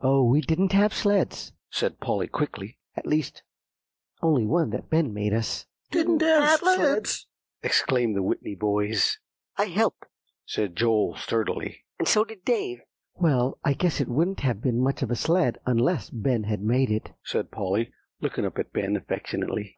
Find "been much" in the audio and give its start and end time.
14.62-15.02